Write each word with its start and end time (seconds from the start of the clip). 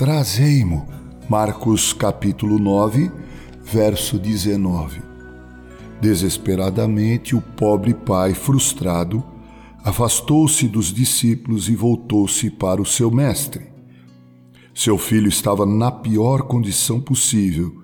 Trazei-mo. 0.00 0.88
Marcos 1.28 1.92
capítulo 1.92 2.58
9, 2.58 3.12
verso 3.62 4.18
19. 4.18 5.02
Desesperadamente, 6.00 7.36
o 7.36 7.40
pobre 7.42 7.92
pai, 7.92 8.32
frustrado, 8.32 9.22
afastou-se 9.84 10.66
dos 10.66 10.92
discípulos 10.92 11.68
e 11.68 11.76
voltou-se 11.76 12.50
para 12.50 12.80
o 12.80 12.86
seu 12.86 13.10
mestre. 13.10 13.66
Seu 14.74 14.96
filho 14.96 15.28
estava 15.28 15.66
na 15.66 15.90
pior 15.90 16.44
condição 16.44 16.98
possível 16.98 17.82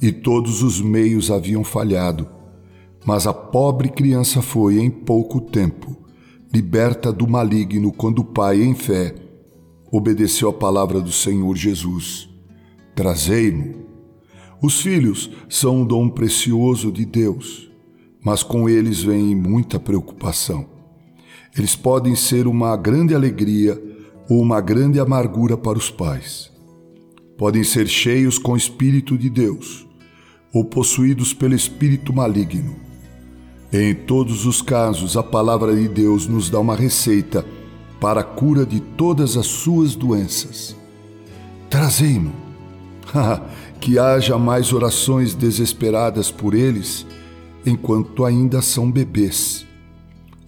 e 0.00 0.10
todos 0.10 0.62
os 0.62 0.80
meios 0.80 1.30
haviam 1.30 1.62
falhado, 1.62 2.26
mas 3.04 3.26
a 3.26 3.32
pobre 3.32 3.88
criança 3.88 4.42
foi, 4.42 4.78
em 4.78 4.90
pouco 4.90 5.40
tempo, 5.40 5.96
liberta 6.52 7.12
do 7.12 7.26
maligno 7.26 7.92
quando 7.92 8.20
o 8.20 8.24
pai, 8.24 8.62
em 8.62 8.74
fé, 8.74 9.14
obedeceu 9.90 10.48
a 10.48 10.52
palavra 10.52 11.00
do 11.00 11.12
Senhor 11.12 11.56
Jesus: 11.56 12.28
Trazei-mo. 12.94 13.86
Os 14.62 14.80
filhos 14.80 15.30
são 15.48 15.78
um 15.78 15.86
dom 15.86 16.08
precioso 16.08 16.92
de 16.92 17.06
Deus, 17.06 17.70
mas 18.22 18.42
com 18.42 18.68
eles 18.68 19.02
vem 19.02 19.34
muita 19.34 19.80
preocupação. 19.80 20.66
Eles 21.56 21.74
podem 21.74 22.14
ser 22.14 22.46
uma 22.46 22.76
grande 22.76 23.14
alegria 23.14 23.80
ou 24.28 24.40
uma 24.40 24.60
grande 24.60 25.00
amargura 25.00 25.56
para 25.56 25.78
os 25.78 25.90
pais. 25.90 26.50
Podem 27.38 27.64
ser 27.64 27.88
cheios 27.88 28.38
com 28.38 28.52
o 28.52 28.56
Espírito 28.56 29.16
de 29.16 29.30
Deus 29.30 29.88
ou 30.52 30.64
possuídos 30.64 31.32
pelo 31.32 31.54
espírito 31.54 32.12
maligno. 32.12 32.89
Em 33.72 33.94
todos 33.94 34.46
os 34.46 34.60
casos, 34.60 35.16
a 35.16 35.22
palavra 35.22 35.74
de 35.74 35.88
Deus 35.88 36.26
nos 36.26 36.50
dá 36.50 36.58
uma 36.58 36.74
receita 36.74 37.44
para 38.00 38.22
a 38.22 38.24
cura 38.24 38.66
de 38.66 38.80
todas 38.80 39.36
as 39.36 39.46
suas 39.46 39.94
doenças. 39.94 40.76
Trazei-mo. 41.68 42.32
que 43.80 43.98
haja 43.98 44.38
mais 44.38 44.72
orações 44.72 45.34
desesperadas 45.34 46.30
por 46.30 46.54
eles 46.54 47.06
enquanto 47.64 48.24
ainda 48.24 48.60
são 48.60 48.90
bebês. 48.90 49.66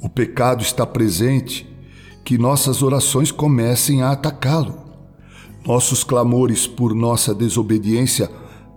O 0.01 0.09
pecado 0.09 0.63
está 0.63 0.87
presente, 0.87 1.67
que 2.25 2.37
nossas 2.37 2.83
orações 2.83 3.31
comecem 3.31 4.03
a 4.03 4.11
atacá-lo. 4.11 4.79
Nossos 5.67 6.05
clamores 6.05 6.67
por 6.67 6.95
nossa 6.95 7.35
desobediência 7.35 8.31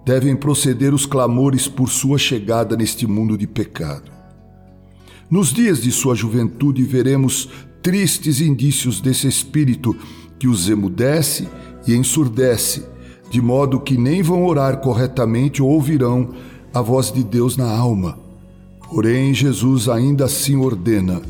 devem 0.06 0.36
proceder 0.36 0.94
os 0.94 1.06
clamores 1.06 1.68
por 1.68 1.90
sua 1.90 2.18
chegada 2.18 2.76
neste 2.78 3.08
mundo 3.08 3.38
de 3.38 3.48
pecado. 3.48 4.15
Nos 5.30 5.52
dias 5.52 5.82
de 5.82 5.92
sua 5.92 6.14
juventude 6.14 6.84
veremos 6.84 7.50
tristes 7.82 8.42
indícios 8.42 9.02
desse 9.02 9.28
espírito 9.28 9.96
que 10.38 10.48
os 10.48 10.70
emudece 10.70 11.48
e 11.88 11.96
ensurdece, 11.96 12.84
de 13.30 13.42
modo 13.42 13.80
que 13.80 13.98
nem 13.98 14.22
vão 14.22 14.46
orar 14.46 14.78
corretamente 14.78 15.62
ou 15.62 15.70
ouvirão 15.70 16.30
a 16.74 16.82
voz 16.82 17.12
de 17.12 17.24
Deus 17.24 17.58
na 17.58 17.70
alma. 17.70 18.20
Porém, 18.90 19.34
Jesus 19.34 19.90
ainda 19.90 20.26
assim 20.26 20.56
ordena: 20.56 21.22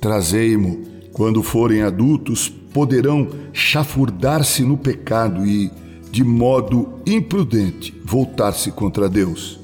Trazei-mo. 0.00 0.94
Quando 1.12 1.44
forem 1.44 1.82
adultos, 1.82 2.48
poderão 2.48 3.28
chafurdar-se 3.52 4.64
no 4.64 4.76
pecado 4.76 5.46
e, 5.46 5.70
de 6.10 6.24
modo 6.24 6.88
imprudente, 7.06 7.94
voltar-se 8.04 8.72
contra 8.72 9.08
Deus. 9.08 9.60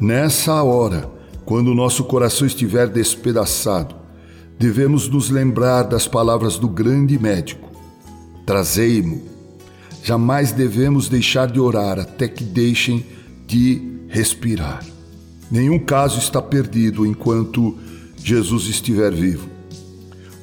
Nessa 0.00 0.60
hora, 0.64 1.08
quando 1.50 1.72
o 1.72 1.74
nosso 1.74 2.04
coração 2.04 2.46
estiver 2.46 2.86
despedaçado, 2.86 3.96
devemos 4.56 5.08
nos 5.08 5.30
lembrar 5.30 5.82
das 5.82 6.06
palavras 6.06 6.56
do 6.56 6.68
grande 6.68 7.18
médico: 7.18 7.68
Trazei-mo. 8.46 9.20
Jamais 10.04 10.52
devemos 10.52 11.08
deixar 11.08 11.50
de 11.50 11.58
orar 11.58 11.98
até 11.98 12.28
que 12.28 12.44
deixem 12.44 13.04
de 13.48 13.82
respirar. 14.06 14.84
Nenhum 15.50 15.76
caso 15.80 16.20
está 16.20 16.40
perdido 16.40 17.04
enquanto 17.04 17.76
Jesus 18.16 18.66
estiver 18.66 19.12
vivo. 19.12 19.48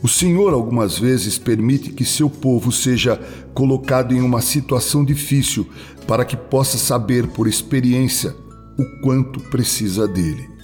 O 0.03 0.09
Senhor 0.09 0.51
algumas 0.51 0.99
vezes 0.99 1.37
permite 1.37 1.89
que 1.89 2.03
seu 2.03 2.29
povo 2.29 2.69
seja 2.69 3.17
colocado 3.53 4.13
em 4.13 4.19
uma 4.19 4.41
situação 4.41 5.05
difícil 5.05 5.69
para 6.05 6.25
que 6.25 6.35
possa 6.35 6.77
saber 6.77 7.27
por 7.27 7.47
experiência 7.47 8.35
o 8.77 9.01
quanto 9.01 9.39
precisa 9.39 10.05
dele. 10.05 10.56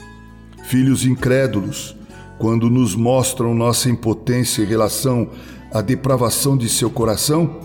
Filhos 0.73 1.05
incrédulos, 1.05 1.95
quando 2.39 2.67
nos 2.67 2.95
mostram 2.95 3.53
nossa 3.53 3.91
impotência 3.91 4.63
em 4.63 4.65
relação 4.65 5.29
à 5.71 5.81
depravação 5.81 6.57
de 6.57 6.67
seu 6.67 6.89
coração, 6.89 7.59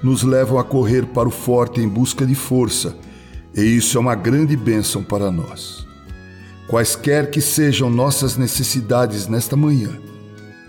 nos 0.00 0.22
levam 0.22 0.56
a 0.56 0.62
correr 0.62 1.06
para 1.06 1.26
o 1.26 1.32
forte 1.32 1.80
em 1.80 1.88
busca 1.88 2.24
de 2.24 2.36
força, 2.36 2.96
e 3.52 3.62
isso 3.62 3.98
é 3.98 4.00
uma 4.00 4.14
grande 4.14 4.56
bênção 4.56 5.02
para 5.02 5.28
nós. 5.28 5.84
Quaisquer 6.68 7.32
que 7.32 7.40
sejam 7.40 7.90
nossas 7.90 8.36
necessidades 8.36 9.26
nesta 9.26 9.56
manhã, 9.56 9.98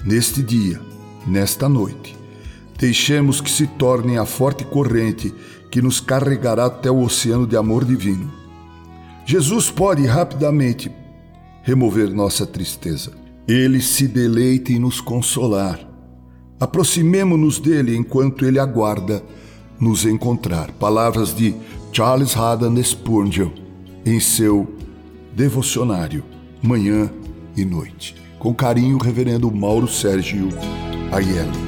neste 0.04 0.42
dia, 0.42 0.82
nesta 1.28 1.70
noite, 1.70 2.18
deixemos 2.76 3.40
que 3.40 3.52
se 3.52 3.68
tornem 3.68 4.18
a 4.18 4.26
forte 4.26 4.66
corrente 4.66 5.32
que 5.70 5.80
nos 5.80 6.00
carregará 6.00 6.66
até 6.66 6.90
o 6.90 7.04
oceano 7.04 7.46
de 7.46 7.56
amor 7.56 7.86
divino. 7.86 8.34
Jesus 9.28 9.70
pode 9.70 10.08
rapidamente 10.08 10.90
remover 11.68 12.10
nossa 12.10 12.46
tristeza. 12.46 13.12
Ele 13.46 13.82
se 13.82 14.08
deleita 14.08 14.72
em 14.72 14.80
nos 14.80 15.02
consolar. 15.02 15.78
Aproximemo-nos 16.58 17.60
dele 17.60 17.94
enquanto 17.94 18.46
ele 18.46 18.58
aguarda 18.58 19.22
nos 19.78 20.06
encontrar. 20.06 20.72
Palavras 20.72 21.36
de 21.36 21.54
Charles 21.92 22.38
Haddon 22.38 22.82
Spurgeon 22.82 23.50
em 24.06 24.18
seu 24.18 24.66
devocionário 25.36 26.24
Manhã 26.64 27.12
e 27.56 27.66
Noite. 27.66 28.16
Com 28.40 28.54
carinho, 28.54 28.98
Reverendo 28.98 29.52
Mauro 29.52 29.90
Sérgio 29.90 30.48
Aiello. 31.12 31.67